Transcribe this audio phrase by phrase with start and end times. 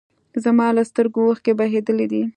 [0.43, 2.21] زما له سترګو اوښکې بهېدلي دي